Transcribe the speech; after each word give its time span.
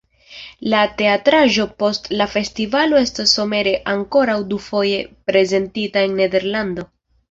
La 0.73 0.79
teatraĵo 1.01 1.65
post 1.83 2.09
la 2.23 2.29
festivalo 2.37 3.03
estos 3.03 3.37
somere 3.39 3.77
ankoraŭ 3.97 4.41
dufoje 4.57 5.07
prezentita 5.33 6.09
en 6.11 6.23
Nederlando. 6.25 6.93